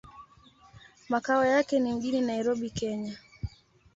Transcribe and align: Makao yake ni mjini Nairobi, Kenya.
Makao 1.09 1.45
yake 1.45 1.79
ni 1.79 1.93
mjini 1.93 2.21
Nairobi, 2.21 2.69
Kenya. 2.69 3.17